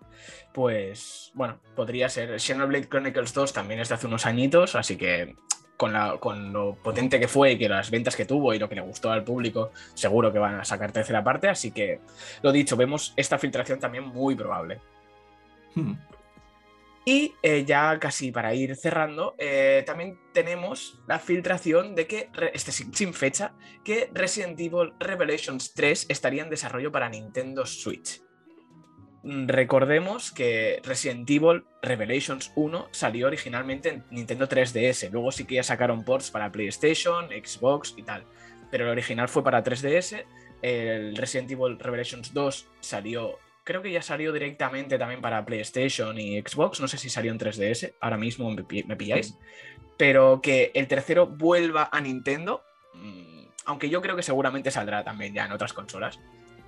Pues 0.55 1.31
bueno, 1.35 1.61
podría 1.77 2.09
ser. 2.09 2.41
Xenoblade 2.41 2.89
Chronicles 2.89 3.35
2 3.35 3.53
también 3.53 3.81
es 3.81 3.91
de 3.91 3.97
hace 3.97 4.07
unos 4.07 4.25
añitos, 4.25 4.75
así 4.75 4.97
que 4.97 5.37
con, 5.77 5.93
la- 5.93 6.17
con 6.19 6.51
lo 6.51 6.77
potente 6.83 7.21
que 7.21 7.29
fue 7.29 7.53
y 7.53 7.59
que 7.59 7.69
las 7.69 7.91
ventas 7.91 8.17
que 8.17 8.25
tuvo 8.25 8.55
y 8.55 8.59
lo 8.59 8.71
que 8.71 8.77
le 8.77 8.81
gustó 8.81 9.11
al 9.13 9.23
público, 9.23 9.73
seguro 9.93 10.33
que 10.33 10.39
van 10.39 10.55
a 10.55 10.65
sacar 10.65 10.91
tercera 10.93 11.23
parte. 11.23 11.51
Así 11.51 11.73
que, 11.73 12.01
lo 12.43 12.53
dicho, 12.53 12.75
vemos 12.75 13.13
esta 13.17 13.37
filtración 13.39 13.79
también 13.81 14.05
muy 14.09 14.35
probable. 14.35 14.81
Hmm. 15.75 15.93
Y 17.09 17.33
eh, 17.43 17.65
ya 17.65 17.99
casi 17.99 18.31
para 18.31 18.53
ir 18.55 18.77
cerrando, 18.77 19.35
eh, 19.39 19.83
también 19.87 20.19
tenemos 20.35 21.01
la 21.07 21.19
filtración 21.19 21.95
de 21.95 22.07
que, 22.07 22.29
este 22.53 22.71
sin, 22.71 22.93
sin 22.93 23.15
fecha, 23.15 23.55
que 23.83 24.11
Resident 24.13 24.61
Evil 24.61 24.93
Revelations 25.01 25.73
3 25.73 26.05
estaría 26.11 26.43
en 26.43 26.51
desarrollo 26.51 26.93
para 26.93 27.09
Nintendo 27.09 27.65
Switch. 27.65 28.21
Mm, 29.23 29.49
Recordemos 29.49 30.33
que 30.33 30.83
Resident 30.85 31.31
Evil 31.31 31.65
Revelations 31.81 32.53
1 32.57 32.89
salió 32.91 33.29
originalmente 33.29 33.89
en 33.89 34.05
Nintendo 34.11 34.47
3DS, 34.47 35.11
luego 35.11 35.33
sí 35.33 35.47
que 35.47 35.55
ya 35.55 35.63
sacaron 35.63 36.05
ports 36.05 36.31
para 36.31 36.53
PlayStation, 36.53 37.29
Xbox 37.31 37.95
y 37.97 38.03
tal, 38.03 38.27
pero 38.71 38.85
el 38.85 38.91
original 38.91 39.31
fue 39.31 39.43
para 39.43 39.65
3DS, 39.65 40.27
el 40.61 41.17
Resident 41.17 41.51
Evil 41.53 41.79
Revelations 41.79 42.35
2 42.35 42.69
salió 42.81 43.39
creo 43.69 43.83
que 43.83 43.93
ya 43.93 44.01
salió 44.01 44.33
directamente 44.33 44.97
también 44.99 45.21
para 45.21 45.45
PlayStation 45.45 46.19
y 46.19 46.41
Xbox. 46.41 46.81
No 46.81 46.89
sé 46.89 46.97
si 46.97 47.11
salió 47.11 47.31
en 47.33 47.39
3DS, 47.39 47.93
ahora 48.01 48.17
mismo 48.17 48.51
me, 48.51 48.65
pi- 48.65 48.85
me 48.85 48.97
pilláis. 48.97 49.37
Pero 49.99 50.41
que 50.41 50.71
el 50.75 50.89
tercero 50.89 51.27
vuelva 51.27 51.91
a 51.93 52.01
Nintendo. 52.01 52.63
mm, 52.95 53.45
Aunque 53.67 53.91
yo 53.91 54.01
creo 54.01 54.17
que 54.17 54.23
seguramente 54.23 54.71
saldrá 54.71 55.05
también 55.05 55.35
ya 55.35 55.45
en 55.45 55.53
otras 55.53 55.75
consolas. 55.75 56.19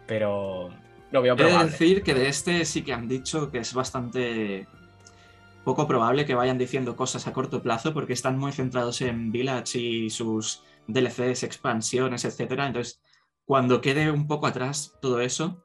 Pero 0.06 0.68
lo 1.10 1.22
veo 1.22 1.34
He 1.34 1.36
probable. 1.38 1.70
decir 1.70 2.02
que 2.02 2.12
de 2.12 2.28
este 2.28 2.64
sí 2.66 2.82
que 2.82 2.92
han 2.92 3.08
dicho 3.08 3.50
que 3.50 3.58
es 3.60 3.72
bastante 3.72 4.66
poco 5.64 5.86
probable 5.86 6.26
que 6.26 6.34
vayan 6.34 6.58
diciendo 6.58 6.96
cosas 6.96 7.26
a 7.26 7.32
corto 7.32 7.62
plazo 7.62 7.94
porque 7.94 8.12
están 8.12 8.38
muy 8.38 8.52
centrados 8.52 9.00
en 9.00 9.32
Village 9.32 9.78
y 9.78 10.10
sus 10.10 10.62
DLCs, 10.86 11.44
expansiones, 11.44 12.24
etcétera. 12.24 12.66
Entonces, 12.66 13.00
cuando 13.46 13.80
quede 13.80 14.10
un 14.10 14.26
poco 14.26 14.46
atrás 14.46 14.94
todo 15.00 15.20
eso, 15.20 15.62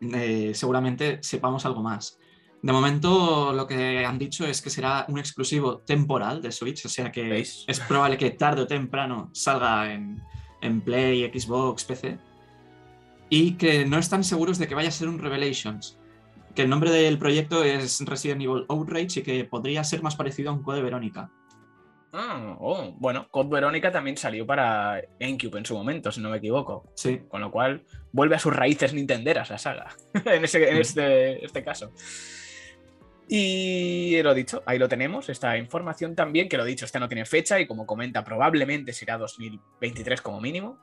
eh, 0.00 0.52
seguramente 0.54 1.18
sepamos 1.22 1.64
algo 1.66 1.82
más. 1.82 2.18
De 2.62 2.72
momento, 2.72 3.52
lo 3.54 3.66
que 3.66 4.04
han 4.04 4.18
dicho 4.18 4.46
es 4.46 4.60
que 4.60 4.68
será 4.68 5.06
un 5.08 5.18
exclusivo 5.18 5.78
temporal 5.78 6.42
de 6.42 6.52
Switch, 6.52 6.84
o 6.84 6.88
sea 6.90 7.10
que 7.10 7.22
¿Veis? 7.22 7.64
es 7.66 7.80
probable 7.80 8.18
que 8.18 8.30
tarde 8.32 8.62
o 8.62 8.66
temprano 8.66 9.30
salga 9.32 9.92
en, 9.92 10.22
en 10.60 10.80
Play, 10.82 11.30
Xbox, 11.32 11.84
PC. 11.84 12.18
Y 13.30 13.52
que 13.52 13.86
no 13.86 13.98
están 13.98 14.24
seguros 14.24 14.58
de 14.58 14.68
que 14.68 14.74
vaya 14.74 14.88
a 14.88 14.92
ser 14.92 15.08
un 15.08 15.18
Revelations. 15.18 15.98
Que 16.54 16.62
el 16.62 16.68
nombre 16.68 16.90
del 16.90 17.16
proyecto 17.18 17.62
es 17.62 18.00
Resident 18.04 18.42
Evil 18.42 18.66
Outrage 18.68 19.20
y 19.20 19.22
que 19.22 19.44
podría 19.44 19.84
ser 19.84 20.02
más 20.02 20.16
parecido 20.16 20.50
a 20.50 20.52
un 20.52 20.62
Code 20.62 20.82
Verónica. 20.82 21.30
Ah, 22.12 22.56
oh, 22.58 22.92
bueno, 22.98 23.28
Code 23.30 23.50
Verónica 23.50 23.92
también 23.92 24.16
salió 24.16 24.44
para 24.44 25.00
GameCube 25.20 25.58
en 25.58 25.64
su 25.64 25.76
momento, 25.76 26.10
si 26.10 26.20
no 26.20 26.30
me 26.30 26.38
equivoco. 26.38 26.90
Sí. 26.94 27.20
Con 27.28 27.40
lo 27.40 27.50
cual, 27.50 27.84
vuelve 28.12 28.34
a 28.34 28.40
sus 28.40 28.54
raíces 28.54 28.92
nintenderas 28.92 29.50
la 29.50 29.58
saga, 29.58 29.94
en, 30.24 30.44
ese, 30.44 30.68
en 30.70 30.76
este, 30.78 31.44
este 31.44 31.62
caso. 31.62 31.92
Y 33.28 34.20
lo 34.22 34.34
dicho, 34.34 34.64
ahí 34.66 34.76
lo 34.76 34.88
tenemos, 34.88 35.28
esta 35.28 35.56
información 35.56 36.16
también, 36.16 36.48
que 36.48 36.56
lo 36.56 36.64
dicho, 36.64 36.84
este 36.84 36.98
no 36.98 37.08
tiene 37.08 37.24
fecha 37.24 37.60
y 37.60 37.66
como 37.66 37.86
comenta, 37.86 38.24
probablemente 38.24 38.92
será 38.92 39.16
2023 39.18 40.20
como 40.20 40.40
mínimo. 40.40 40.80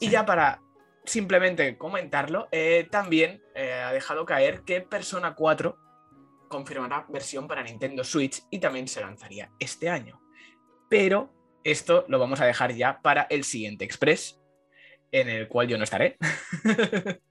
Y 0.00 0.06
Sí. 0.06 0.10
ya 0.12 0.24
para 0.24 0.62
simplemente 1.04 1.76
comentarlo, 1.76 2.48
eh, 2.50 2.88
también 2.90 3.42
eh, 3.54 3.72
ha 3.72 3.92
dejado 3.92 4.24
caer 4.24 4.62
que 4.62 4.80
Persona 4.80 5.34
4 5.34 5.76
confirmará 6.48 7.04
versión 7.10 7.46
para 7.46 7.62
Nintendo 7.62 8.04
Switch 8.04 8.42
y 8.50 8.58
también 8.58 8.88
se 8.88 9.02
lanzaría 9.02 9.50
este 9.58 9.90
año. 9.90 10.21
Pero 10.92 11.30
esto 11.64 12.04
lo 12.08 12.18
vamos 12.18 12.42
a 12.42 12.44
dejar 12.44 12.74
ya 12.74 13.00
para 13.00 13.22
el 13.30 13.44
siguiente 13.44 13.82
Express, 13.82 14.38
en 15.10 15.30
el 15.30 15.48
cual 15.48 15.66
yo 15.66 15.78
no 15.78 15.84
estaré. 15.84 16.18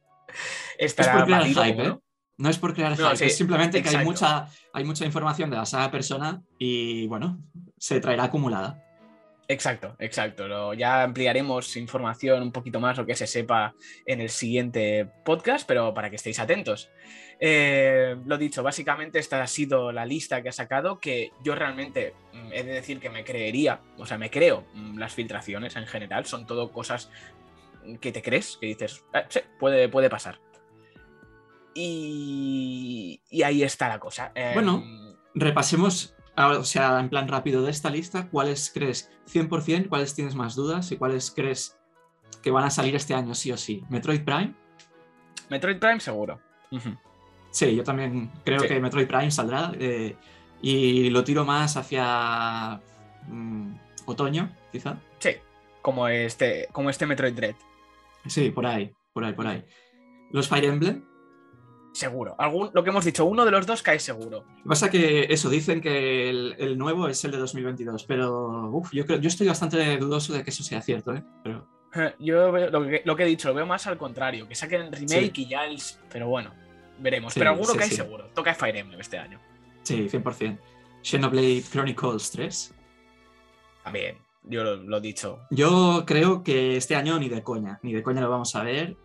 Es 0.79 0.95
por 0.95 1.05
hype, 1.05 1.75
¿no? 1.75 1.93
¿eh? 1.93 1.99
No 2.37 2.49
es 2.49 2.57
por 2.57 2.73
crear 2.73 2.97
No, 2.97 3.09
hype, 3.09 3.17
sí, 3.17 3.25
es 3.25 3.37
simplemente 3.37 3.83
que 3.83 3.89
hay 3.89 4.03
mucha, 4.03 4.47
hay 4.73 4.83
mucha 4.83 5.05
información 5.05 5.49
de 5.51 5.57
la 5.57 5.65
saga 5.65 5.91
Persona 5.91 6.41
y 6.57 7.05
bueno, 7.07 7.37
se 7.77 7.99
traerá 7.99 8.23
acumulada. 8.23 8.81
Exacto, 9.51 9.95
exacto. 9.99 10.47
Lo- 10.47 10.73
ya 10.73 11.03
ampliaremos 11.03 11.75
información 11.75 12.41
un 12.41 12.51
poquito 12.53 12.79
más, 12.79 12.97
lo 12.97 13.05
que 13.05 13.15
se 13.15 13.27
sepa 13.27 13.73
en 14.05 14.21
el 14.21 14.29
siguiente 14.29 15.05
podcast, 15.25 15.67
pero 15.67 15.93
para 15.93 16.09
que 16.09 16.15
estéis 16.15 16.39
atentos. 16.39 16.89
Eh, 17.39 18.15
lo 18.25 18.37
dicho, 18.37 18.63
básicamente 18.63 19.19
esta 19.19 19.41
ha 19.41 19.47
sido 19.47 19.91
la 19.91 20.05
lista 20.05 20.41
que 20.41 20.49
ha 20.49 20.53
sacado, 20.53 20.99
que 20.99 21.31
yo 21.43 21.53
realmente 21.55 22.13
mm, 22.33 22.53
he 22.53 22.63
de 22.63 22.73
decir 22.73 22.99
que 22.99 23.09
me 23.09 23.23
creería, 23.25 23.81
o 23.97 24.05
sea, 24.05 24.17
me 24.17 24.29
creo 24.29 24.63
mm, 24.73 24.97
las 24.99 25.13
filtraciones 25.15 25.75
en 25.75 25.85
general, 25.87 26.25
son 26.25 26.45
todo 26.45 26.71
cosas 26.71 27.09
que 27.99 28.11
te 28.11 28.21
crees, 28.21 28.57
que 28.61 28.67
dices, 28.67 29.03
"Ah, 29.13 29.25
sí, 29.27 29.39
puede, 29.59 29.89
puede 29.89 30.09
pasar. 30.09 30.39
Y, 31.73 33.21
y 33.29 33.43
ahí 33.43 33.63
está 33.63 33.89
la 33.89 33.99
cosa. 33.99 34.31
Em, 34.35 34.53
Bueno. 34.53 34.83
Repasemos, 35.33 36.13
ahora, 36.41 36.59
o 36.59 36.63
sea, 36.65 36.99
en 36.99 37.09
plan 37.09 37.27
rápido 37.27 37.63
de 37.63 37.71
esta 37.71 37.89
lista, 37.89 38.27
¿cuáles 38.29 38.71
crees 38.73 39.09
100%, 39.31 39.87
cuáles 39.89 40.13
tienes 40.15 40.35
más 40.35 40.55
dudas 40.55 40.91
y 40.91 40.97
cuáles 40.97 41.31
crees 41.31 41.77
que 42.41 42.51
van 42.51 42.63
a 42.65 42.69
salir 42.69 42.95
este 42.95 43.13
año 43.13 43.33
sí 43.35 43.51
o 43.51 43.57
sí? 43.57 43.83
¿Metroid 43.89 44.23
Prime? 44.23 44.53
Metroid 45.49 45.77
Prime 45.79 45.99
seguro. 45.99 46.39
Sí, 47.51 47.75
yo 47.75 47.83
también 47.83 48.31
creo 48.45 48.61
Sí. 48.61 48.67
que 48.67 48.79
Metroid 48.79 49.07
Prime 49.07 49.31
saldrá 49.31 49.71
eh, 49.79 50.15
y 50.61 51.09
lo 51.09 51.23
tiro 51.23 51.43
más 51.45 51.75
hacia 51.77 52.79
mm, 53.27 53.73
otoño, 54.05 54.55
quizá. 54.71 54.97
Sí, 55.19 55.31
como 55.81 56.07
este, 56.07 56.67
como 56.71 56.89
este 56.89 57.05
Metroid 57.05 57.33
Dread. 57.33 57.55
Sí, 58.27 58.51
por 58.51 58.65
ahí, 58.65 58.93
por 59.13 59.25
ahí, 59.25 59.33
por 59.33 59.47
ahí. 59.47 59.65
Los 60.31 60.47
Fire 60.47 60.65
Emblem. 60.65 61.03
Seguro. 61.93 62.35
Algún, 62.37 62.69
lo 62.73 62.83
que 62.83 62.89
hemos 62.89 63.03
dicho, 63.03 63.25
uno 63.25 63.43
de 63.43 63.51
los 63.51 63.65
dos 63.67 63.81
cae 63.83 63.99
seguro. 63.99 64.45
Lo 64.47 64.63
que 64.63 64.69
pasa 64.69 64.89
que 64.89 65.23
eso, 65.29 65.49
dicen 65.49 65.81
que 65.81 66.29
el, 66.29 66.55
el 66.57 66.77
nuevo 66.77 67.07
es 67.09 67.23
el 67.25 67.31
de 67.31 67.37
2022, 67.37 68.05
pero 68.05 68.69
uf, 68.71 68.91
yo, 68.93 69.05
creo, 69.05 69.19
yo 69.19 69.27
estoy 69.27 69.47
bastante 69.47 69.97
dudoso 69.97 70.31
de 70.33 70.43
que 70.43 70.51
eso 70.51 70.63
sea 70.63 70.81
cierto, 70.81 71.13
¿eh? 71.13 71.23
Pero 71.43 71.67
Yo 72.19 72.51
veo- 72.51 72.69
lo 72.69 72.83
que, 72.87 73.01
lo 73.03 73.15
que 73.17 73.23
he 73.23 73.25
dicho, 73.25 73.49
lo 73.49 73.55
veo 73.55 73.65
más 73.65 73.87
al 73.87 73.97
contrario, 73.97 74.47
que 74.47 74.55
saquen 74.55 74.83
el 74.83 74.91
remake 74.93 75.37
y 75.39 75.47
ya 75.47 75.65
el... 75.65 75.77
Pero 76.09 76.29
bueno, 76.29 76.53
veremos. 76.99 77.33
Sí, 77.33 77.39
pero 77.41 77.51
alguno 77.51 77.73
sí, 77.73 77.77
cae 77.77 77.89
seguro. 77.89 78.29
Toca 78.33 78.53
Fire 78.53 78.77
Emblem 78.77 79.01
este 79.01 79.17
año. 79.17 79.39
sí, 79.83 80.07
100%. 80.07 80.57
Xenoblade 81.03 81.63
Chronicles 81.69 82.31
3. 82.31 82.73
También, 83.83 84.17
yo 84.43 84.63
lo 84.63 84.97
he 84.97 85.01
dicho. 85.01 85.39
Yo 85.49 86.03
creo 86.05 86.43
que 86.43 86.77
este 86.77 86.95
año 86.95 87.17
ni 87.19 87.27
de 87.27 87.43
coña, 87.43 87.79
ni 87.81 87.91
de 87.93 88.03
coña 88.03 88.21
lo 88.21 88.29
vamos 88.29 88.55
a 88.55 88.63
ver. 88.63 88.95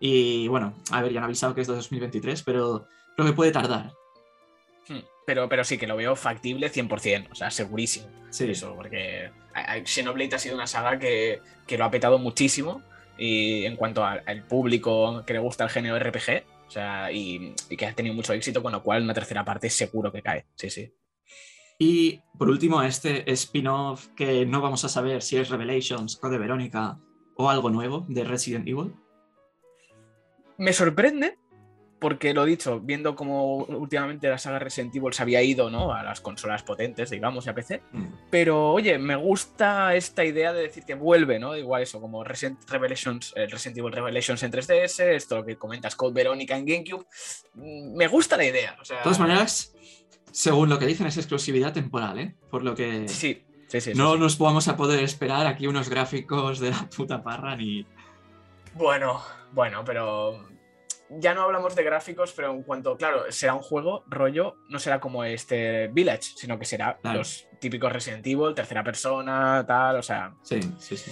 Y 0.00 0.48
bueno, 0.48 0.74
a 0.90 1.02
ver, 1.02 1.12
ya 1.12 1.18
han 1.20 1.24
avisado 1.24 1.54
que 1.54 1.60
es 1.62 1.66
de 1.68 1.74
2023, 1.74 2.42
pero 2.42 2.86
creo 3.16 3.26
que 3.28 3.32
puede 3.34 3.52
tardar. 3.52 3.92
Hmm, 4.88 5.00
Pero, 5.26 5.48
pero 5.48 5.64
sí 5.64 5.78
que 5.78 5.86
lo 5.86 5.96
veo 5.96 6.14
factible 6.16 6.70
100%, 6.70 7.28
o 7.30 7.34
sea, 7.34 7.50
segurísimo. 7.50 8.06
Sí, 8.30 8.50
Eso, 8.50 8.74
porque 8.76 9.30
Xenoblade 9.84 10.34
ha 10.36 10.38
sido 10.38 10.54
una 10.54 10.66
saga 10.66 10.98
que, 10.98 11.40
que 11.66 11.78
lo 11.78 11.84
ha 11.84 11.90
petado 11.90 12.18
muchísimo 12.18 12.82
y 13.18 13.64
en 13.64 13.76
cuanto 13.76 14.04
a- 14.04 14.20
al 14.26 14.44
público 14.46 15.24
que 15.26 15.32
le 15.32 15.38
gusta 15.38 15.64
el 15.64 15.70
género 15.70 15.96
RPG, 15.98 16.44
o 16.66 16.70
sea, 16.70 17.10
y, 17.10 17.54
y 17.70 17.76
que 17.76 17.86
ha 17.86 17.94
tenido 17.94 18.14
mucho 18.14 18.32
éxito, 18.34 18.62
con 18.62 18.72
lo 18.72 18.82
cual 18.82 19.02
una 19.02 19.14
tercera 19.14 19.44
parte 19.44 19.70
seguro 19.70 20.12
que 20.12 20.20
cae. 20.22 20.44
Sí, 20.56 20.68
sí. 20.70 20.92
Y 21.78 22.20
por 22.38 22.48
último, 22.48 22.82
este 22.82 23.30
spin-off 23.32 24.08
que 24.16 24.44
no 24.46 24.60
vamos 24.60 24.84
a 24.84 24.88
saber 24.88 25.22
si 25.22 25.36
es 25.36 25.48
Revelations, 25.50 26.16
Code 26.16 26.38
Verónica 26.38 26.98
o 27.36 27.50
algo 27.50 27.70
nuevo 27.70 28.04
de 28.08 28.24
Resident 28.24 28.66
Evil. 28.68 28.94
Me 30.58 30.72
sorprende, 30.72 31.38
porque 31.98 32.34
lo 32.34 32.44
dicho, 32.44 32.78
viendo 32.80 33.16
cómo 33.16 33.56
últimamente 33.64 34.28
la 34.28 34.38
saga 34.38 34.58
Resident 34.58 34.94
Evil 34.94 35.12
se 35.12 35.22
había 35.22 35.42
ido 35.42 35.70
¿no? 35.70 35.92
a 35.94 36.02
las 36.02 36.20
consolas 36.20 36.62
potentes, 36.62 37.10
digamos, 37.10 37.46
y 37.46 37.48
a 37.48 37.54
PC. 37.54 37.82
Mm. 37.92 38.04
Pero 38.30 38.72
oye, 38.72 38.98
me 38.98 39.16
gusta 39.16 39.94
esta 39.94 40.24
idea 40.24 40.52
de 40.52 40.62
decir 40.62 40.84
que 40.84 40.94
vuelve, 40.94 41.38
¿no? 41.38 41.56
Igual 41.56 41.82
eso, 41.82 42.00
como 42.00 42.22
Resident, 42.22 42.58
Revelations, 42.68 43.32
eh, 43.34 43.46
Resident 43.46 43.78
Evil 43.78 43.92
Revelations 43.92 44.42
en 44.42 44.52
3DS, 44.52 45.00
esto 45.14 45.36
lo 45.36 45.44
que 45.44 45.56
comentas, 45.56 45.96
Code 45.96 46.12
Verónica 46.14 46.56
en 46.56 46.66
GameCube. 46.66 47.06
Mm, 47.54 47.96
Me 47.96 48.08
gusta 48.08 48.36
la 48.36 48.44
idea. 48.44 48.76
O 48.80 48.84
sea, 48.84 48.98
De 48.98 49.02
todas 49.02 49.18
maneras, 49.18 49.74
según 50.32 50.68
lo 50.68 50.78
que 50.78 50.86
dicen, 50.86 51.06
es 51.06 51.16
exclusividad 51.16 51.72
temporal, 51.72 52.18
¿eh? 52.18 52.34
Por 52.50 52.62
lo 52.62 52.74
que 52.74 53.08
Sí, 53.08 53.42
sí, 53.68 53.80
sí. 53.80 53.80
sí, 53.80 53.92
no 53.94 54.14
sí. 54.14 54.20
nos 54.20 54.38
vamos 54.38 54.68
a 54.68 54.76
poder 54.76 55.02
esperar 55.02 55.46
aquí 55.46 55.66
unos 55.66 55.88
gráficos 55.88 56.60
de 56.60 56.70
la 56.70 56.88
puta 56.94 57.22
parra 57.22 57.56
ni. 57.56 57.86
Bueno, 58.76 59.22
bueno, 59.52 59.82
pero 59.84 60.46
ya 61.08 61.34
no 61.34 61.42
hablamos 61.42 61.74
de 61.74 61.82
gráficos, 61.84 62.32
pero 62.32 62.50
en 62.52 62.62
cuanto, 62.62 62.96
claro, 62.96 63.30
será 63.30 63.54
un 63.54 63.62
juego, 63.62 64.04
rollo, 64.06 64.56
no 64.68 64.78
será 64.78 65.00
como 65.00 65.24
este 65.24 65.88
Village, 65.88 66.32
sino 66.36 66.58
que 66.58 66.64
será 66.64 66.98
Claro. 67.00 67.18
los 67.20 67.48
típicos 67.60 67.92
Resident 67.92 68.26
Evil, 68.26 68.54
tercera 68.54 68.82
persona, 68.84 69.64
tal, 69.66 69.96
o 69.96 70.02
sea, 70.02 70.34
Sí, 70.42 70.60
sí, 70.78 70.96
sí. 70.96 71.10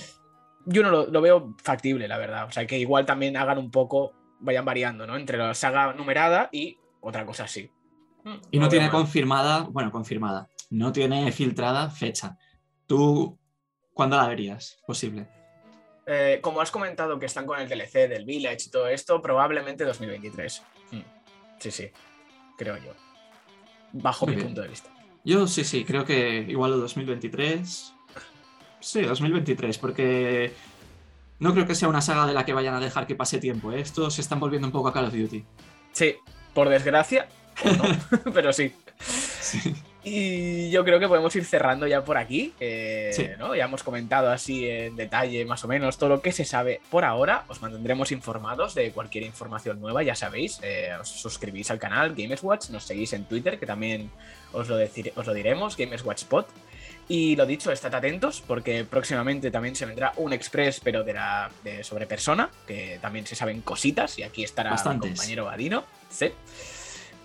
yo 0.66 0.82
no 0.82 0.90
lo, 0.90 1.06
lo 1.06 1.20
veo 1.20 1.54
factible, 1.62 2.06
la 2.08 2.18
verdad. 2.18 2.46
O 2.46 2.50
sea, 2.50 2.66
que 2.66 2.78
igual 2.78 3.06
también 3.06 3.36
hagan 3.36 3.58
un 3.58 3.70
poco, 3.70 4.12
vayan 4.40 4.64
variando, 4.64 5.06
¿no? 5.06 5.16
Entre 5.16 5.38
la 5.38 5.54
saga 5.54 5.92
numerada 5.94 6.48
y 6.52 6.78
otra 7.00 7.24
cosa 7.24 7.44
así. 7.44 7.70
Mm, 8.24 8.34
Y 8.50 8.58
no 8.58 8.64
lo 8.66 8.70
tiene 8.70 8.90
confirmada, 8.90 9.66
bueno, 9.70 9.90
confirmada, 9.90 10.48
no 10.70 10.92
tiene 10.92 11.30
filtrada 11.32 11.88
fecha. 11.90 12.36
¿Tú 12.86 13.38
cuándo 13.94 14.16
la 14.18 14.26
verías 14.28 14.82
posible? 14.86 15.28
Eh, 16.06 16.38
como 16.42 16.60
has 16.60 16.70
comentado 16.70 17.18
que 17.18 17.26
están 17.26 17.46
con 17.46 17.58
el 17.58 17.68
DLC 17.68 18.08
del 18.08 18.24
Village 18.24 18.64
y 18.66 18.70
todo 18.70 18.88
esto, 18.88 19.20
probablemente 19.22 19.84
2023. 19.84 20.62
Mm, 20.92 21.00
Sí, 21.58 21.70
sí, 21.70 21.90
creo 22.58 22.76
yo. 22.76 22.92
Bajo 23.92 24.26
Muy 24.26 24.34
mi 24.34 24.36
bien. 24.42 24.48
punto 24.48 24.62
de 24.62 24.68
vista. 24.68 24.90
Yo 25.24 25.46
sí, 25.46 25.64
sí, 25.64 25.84
creo 25.84 26.04
que 26.04 26.44
igual 26.48 26.72
lo 26.72 26.76
2023. 26.78 27.94
Sí, 28.80 29.00
2023, 29.00 29.78
porque 29.78 30.52
no 31.38 31.54
creo 31.54 31.66
que 31.66 31.74
sea 31.74 31.88
una 31.88 32.02
saga 32.02 32.26
de 32.26 32.34
la 32.34 32.44
que 32.44 32.52
vayan 32.52 32.74
a 32.74 32.80
dejar 32.80 33.06
que 33.06 33.14
pase 33.14 33.38
tiempo. 33.38 33.72
¿eh? 33.72 33.80
Estos 33.80 34.14
se 34.14 34.20
están 34.20 34.40
volviendo 34.40 34.68
un 34.68 34.72
poco 34.72 34.88
a 34.88 34.92
Call 34.92 35.06
of 35.06 35.14
Duty. 35.14 35.42
Sí, 35.92 36.16
por 36.52 36.68
desgracia, 36.68 37.28
no, 37.64 38.32
pero 38.34 38.52
sí. 38.52 38.74
Sí. 39.00 39.74
Y 40.04 40.70
yo 40.70 40.84
creo 40.84 41.00
que 41.00 41.08
podemos 41.08 41.34
ir 41.34 41.44
cerrando 41.44 41.86
ya 41.86 42.04
por 42.04 42.18
aquí. 42.18 42.52
eh, 42.60 43.10
Sí. 43.14 43.26
¿no? 43.38 43.54
Ya 43.54 43.64
hemos 43.64 43.82
comentado 43.82 44.30
así 44.30 44.68
en 44.68 44.96
detalle 44.96 45.44
más 45.46 45.64
o 45.64 45.68
menos 45.68 45.96
todo 45.96 46.10
lo 46.10 46.20
que 46.22 46.30
se 46.32 46.44
sabe 46.44 46.80
por 46.90 47.04
ahora. 47.04 47.44
Os 47.48 47.62
mantendremos 47.62 48.12
informados 48.12 48.74
de 48.74 48.90
cualquier 48.92 49.24
información 49.24 49.80
nueva, 49.80 50.02
ya 50.02 50.14
sabéis. 50.14 50.60
eh, 50.62 50.90
os 51.00 51.08
suscribís 51.08 51.70
al 51.70 51.78
canal 51.78 52.14
Gameswatch, 52.14 52.68
nos 52.70 52.84
seguís 52.84 53.12
en 53.14 53.24
Twitter, 53.24 53.58
que 53.58 53.66
también 53.66 54.10
os 54.52 54.68
lo, 54.68 54.76
decir- 54.78 55.12
os 55.16 55.26
lo 55.26 55.32
diremos, 55.32 55.76
Gameswatch 55.76 56.22
Spot. 56.22 56.46
Y 57.06 57.36
lo 57.36 57.44
dicho, 57.44 57.70
estad 57.70 57.94
atentos 57.94 58.42
porque 58.46 58.84
próximamente 58.84 59.50
también 59.50 59.76
se 59.76 59.84
vendrá 59.84 60.12
un 60.16 60.32
express, 60.32 60.80
pero 60.80 61.04
de 61.04 61.12
la 61.12 61.50
de 61.62 61.84
sobre 61.84 62.06
persona, 62.06 62.48
que 62.66 62.98
también 63.02 63.26
se 63.26 63.34
saben 63.36 63.60
cositas, 63.60 64.18
y 64.18 64.22
aquí 64.22 64.42
estará 64.42 64.70
mi 64.70 64.76
compañero 65.10 65.44
Vadino. 65.46 65.84
Sí. 66.08 66.30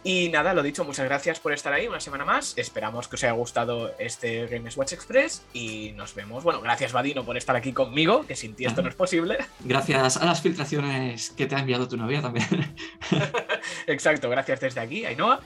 Y 0.03 0.29
nada, 0.29 0.53
lo 0.53 0.63
dicho, 0.63 0.85
muchas 0.85 1.05
gracias 1.05 1.39
por 1.39 1.51
estar 1.51 1.73
ahí 1.73 1.87
una 1.87 1.99
semana 1.99 2.23
más. 2.23 2.57
Esperamos 2.57 3.07
que 3.07 3.15
os 3.15 3.23
haya 3.23 3.33
gustado 3.33 3.93
este 3.99 4.47
Games 4.47 4.77
Watch 4.77 4.93
Express 4.93 5.45
y 5.53 5.91
nos 5.93 6.15
vemos. 6.15 6.43
Bueno, 6.43 6.61
gracias 6.61 6.93
Vadino 6.93 7.25
por 7.25 7.35
estar 7.37 7.55
aquí 7.55 7.73
conmigo, 7.73 8.25
que 8.25 8.35
sin 8.35 8.55
ti 8.55 8.65
esto 8.65 8.81
no 8.81 8.89
es 8.89 8.95
posible. 8.95 9.37
Gracias 9.59 10.17
a 10.17 10.25
las 10.25 10.41
filtraciones 10.41 11.31
que 11.31 11.47
te 11.47 11.55
ha 11.55 11.59
enviado 11.59 11.87
tu 11.87 11.97
novia 11.97 12.21
también. 12.21 12.47
Exacto, 13.87 14.29
gracias 14.29 14.59
desde 14.61 14.79
aquí, 14.79 15.05
Ainhoa. 15.05 15.41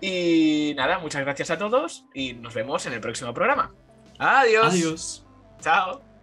Y 0.00 0.74
nada, 0.76 0.98
muchas 0.98 1.22
gracias 1.22 1.50
a 1.50 1.58
todos 1.58 2.04
y 2.14 2.34
nos 2.34 2.54
vemos 2.54 2.86
en 2.86 2.92
el 2.92 3.00
próximo 3.00 3.34
programa. 3.34 3.74
Adiós. 4.18 4.66
Adiós. 4.66 5.26
Chao. 5.60 6.15